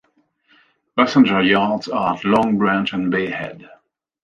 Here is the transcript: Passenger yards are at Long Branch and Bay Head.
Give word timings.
Passenger 0.97 1.43
yards 1.43 1.87
are 1.87 2.15
at 2.15 2.23
Long 2.25 2.57
Branch 2.57 2.91
and 2.91 3.11
Bay 3.11 3.29
Head. 3.29 3.69